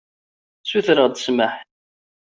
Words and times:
Sutreɣ-d 0.69 1.15
ssmaḥ. 1.19 1.53